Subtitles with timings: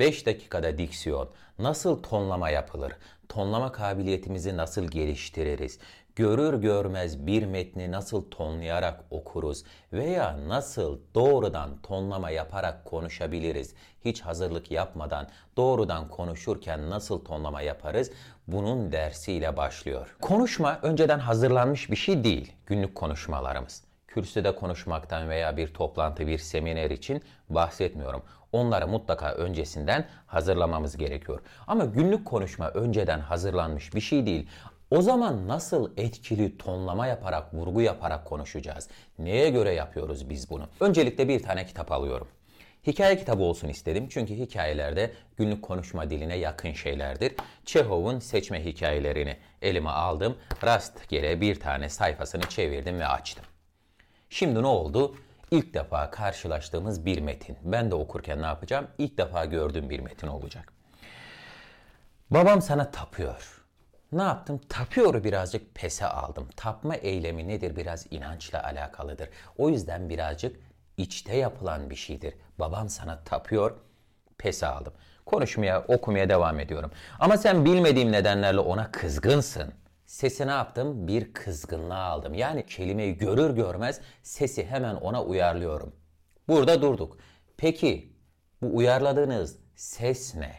[0.00, 1.28] 5 dakikada diksiyon,
[1.58, 2.92] nasıl tonlama yapılır,
[3.28, 5.78] tonlama kabiliyetimizi nasıl geliştiririz,
[6.16, 13.74] görür görmez bir metni nasıl tonlayarak okuruz veya nasıl doğrudan tonlama yaparak konuşabiliriz,
[14.04, 18.10] hiç hazırlık yapmadan doğrudan konuşurken nasıl tonlama yaparız,
[18.46, 20.16] bunun dersiyle başlıyor.
[20.20, 26.90] Konuşma önceden hazırlanmış bir şey değil, günlük konuşmalarımız kürsüde konuşmaktan veya bir toplantı, bir seminer
[26.90, 28.22] için bahsetmiyorum.
[28.52, 31.40] Onları mutlaka öncesinden hazırlamamız gerekiyor.
[31.66, 34.48] Ama günlük konuşma önceden hazırlanmış bir şey değil.
[34.90, 38.88] O zaman nasıl etkili tonlama yaparak, vurgu yaparak konuşacağız?
[39.18, 40.68] Neye göre yapıyoruz biz bunu?
[40.80, 42.28] Öncelikle bir tane kitap alıyorum.
[42.86, 47.32] Hikaye kitabı olsun istedim çünkü hikayelerde günlük konuşma diline yakın şeylerdir.
[47.64, 50.36] Çehov'un seçme hikayelerini elime aldım.
[50.64, 53.44] Rastgele bir tane sayfasını çevirdim ve açtım.
[54.30, 55.14] Şimdi ne oldu?
[55.50, 57.56] İlk defa karşılaştığımız bir metin.
[57.62, 58.86] Ben de okurken ne yapacağım?
[58.98, 60.72] İlk defa gördüğüm bir metin olacak.
[62.30, 63.62] Babam sana tapıyor.
[64.12, 64.60] Ne yaptım?
[64.68, 66.48] Tapıyoru birazcık pese aldım.
[66.56, 67.76] Tapma eylemi nedir?
[67.76, 69.28] Biraz inançla alakalıdır.
[69.58, 70.56] O yüzden birazcık
[70.96, 72.34] içte yapılan bir şeydir.
[72.58, 73.76] Babam sana tapıyor,
[74.38, 74.92] pese aldım.
[75.26, 76.90] Konuşmaya, okumaya devam ediyorum.
[77.20, 79.72] Ama sen bilmediğim nedenlerle ona kızgınsın.
[80.10, 81.08] Sesi ne yaptım?
[81.08, 82.34] Bir kızgınlığa aldım.
[82.34, 85.96] Yani kelimeyi görür görmez sesi hemen ona uyarlıyorum.
[86.48, 87.18] Burada durduk.
[87.56, 88.12] Peki
[88.62, 90.54] bu uyarladığınız ses ne?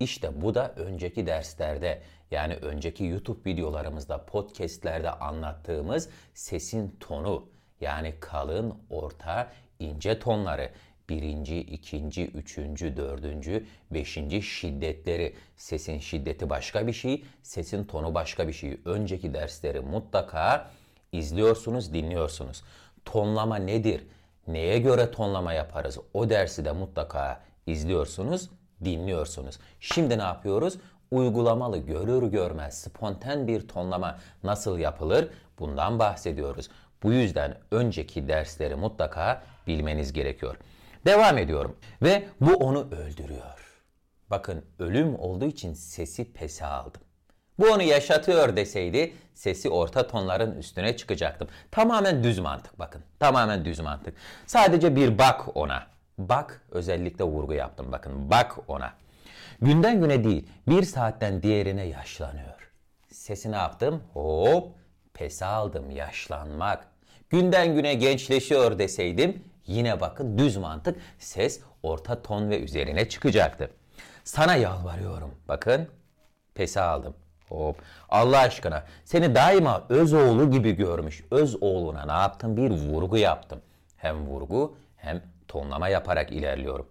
[0.00, 7.48] İşte bu da önceki derslerde yani önceki YouTube videolarımızda, podcastlerde anlattığımız sesin tonu.
[7.80, 10.70] Yani kalın, orta, ince tonları
[11.10, 15.34] birinci, ikinci, üçüncü, dördüncü, beşinci şiddetleri.
[15.56, 18.80] Sesin şiddeti başka bir şey, sesin tonu başka bir şey.
[18.84, 20.70] Önceki dersleri mutlaka
[21.12, 22.62] izliyorsunuz, dinliyorsunuz.
[23.04, 24.06] Tonlama nedir?
[24.46, 25.98] Neye göre tonlama yaparız?
[26.14, 28.50] O dersi de mutlaka izliyorsunuz,
[28.84, 29.58] dinliyorsunuz.
[29.80, 30.78] Şimdi ne yapıyoruz?
[31.10, 35.28] Uygulamalı, görür görmez, spontan bir tonlama nasıl yapılır?
[35.58, 36.68] Bundan bahsediyoruz.
[37.02, 40.56] Bu yüzden önceki dersleri mutlaka bilmeniz gerekiyor.
[41.06, 41.76] Devam ediyorum.
[42.02, 43.80] Ve bu onu öldürüyor.
[44.30, 47.02] Bakın ölüm olduğu için sesi pese aldım.
[47.58, 51.48] Bu onu yaşatıyor deseydi sesi orta tonların üstüne çıkacaktım.
[51.70, 53.02] Tamamen düz mantık bakın.
[53.18, 54.14] Tamamen düz mantık.
[54.46, 55.86] Sadece bir bak ona.
[56.18, 58.30] Bak özellikle vurgu yaptım bakın.
[58.30, 58.92] Bak ona.
[59.62, 62.72] Günden güne değil bir saatten diğerine yaşlanıyor.
[63.10, 64.02] Sesi ne yaptım?
[64.12, 64.72] Hop
[65.14, 66.86] pese aldım yaşlanmak.
[67.30, 73.70] Günden güne gençleşiyor deseydim Yine bakın düz mantık ses orta ton ve üzerine çıkacaktı.
[74.24, 75.34] Sana yalvarıyorum.
[75.48, 75.88] Bakın
[76.54, 77.14] pesi aldım.
[77.48, 77.82] Hop.
[78.08, 81.24] Allah aşkına seni daima öz oğlu gibi görmüş.
[81.30, 82.56] Öz oğluna ne yaptım?
[82.56, 83.60] Bir vurgu yaptım.
[83.96, 86.88] Hem vurgu hem tonlama yaparak ilerliyorum.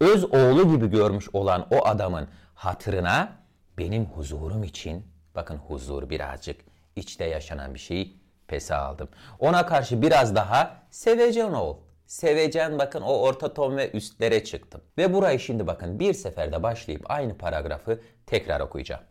[0.00, 3.32] Öz oğlu gibi görmüş olan o adamın hatırına
[3.78, 6.60] benim huzurum için bakın huzur birazcık
[6.96, 8.16] içte yaşanan bir şey
[8.48, 9.08] pese aldım.
[9.38, 11.76] Ona karşı biraz daha sevecen ol.
[12.06, 14.80] Sevecen bakın o orta ton ve üstlere çıktım.
[14.98, 19.02] Ve burayı şimdi bakın bir seferde başlayıp aynı paragrafı tekrar okuyacağım.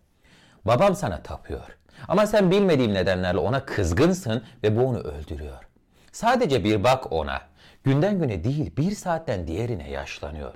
[0.66, 1.78] Babam sana tapıyor.
[2.08, 5.68] Ama sen bilmediğim nedenlerle ona kızgınsın ve bu onu öldürüyor.
[6.12, 7.42] Sadece bir bak ona.
[7.84, 10.54] Günden güne değil bir saatten diğerine yaşlanıyor.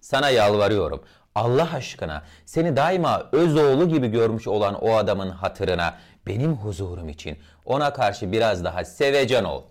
[0.00, 1.04] Sana yalvarıyorum.
[1.34, 7.38] Allah aşkına seni daima öz oğlu gibi görmüş olan o adamın hatırına benim huzurum için
[7.64, 9.62] ona karşı biraz daha sevecen ol.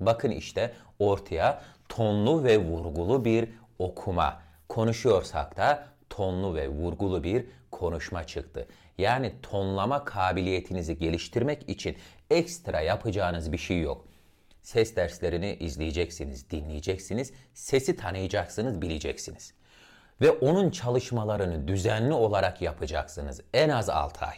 [0.00, 0.72] Bakın işte
[1.10, 3.48] ortaya tonlu ve vurgulu bir
[3.78, 4.42] okuma.
[4.68, 8.66] Konuşuyorsak da tonlu ve vurgulu bir konuşma çıktı.
[8.98, 11.96] Yani tonlama kabiliyetinizi geliştirmek için
[12.30, 14.04] ekstra yapacağınız bir şey yok.
[14.62, 19.54] Ses derslerini izleyeceksiniz, dinleyeceksiniz, sesi tanıyacaksınız, bileceksiniz.
[20.20, 24.36] Ve onun çalışmalarını düzenli olarak yapacaksınız en az 6 ay.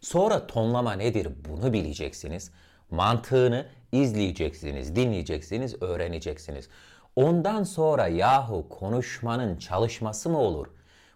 [0.00, 2.50] Sonra tonlama nedir bunu bileceksiniz.
[2.90, 6.68] Mantığını izleyeceksiniz, dinleyeceksiniz, öğreneceksiniz.
[7.16, 10.66] Ondan sonra yahu konuşmanın çalışması mı olur?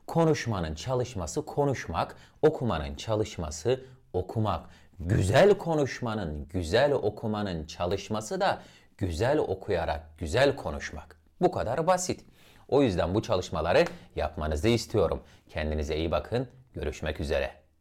[0.07, 4.71] Konuşmanın çalışması konuşmak, okumanın çalışması okumak.
[5.01, 8.63] Güzel konuşmanın, güzel okumanın çalışması da
[8.99, 11.17] güzel okuyarak güzel konuşmak.
[11.41, 12.25] Bu kadar basit.
[12.69, 13.84] O yüzden bu çalışmaları
[14.17, 15.22] yapmanızı istiyorum.
[15.49, 16.49] Kendinize iyi bakın.
[16.75, 17.66] Görüşmek üzere.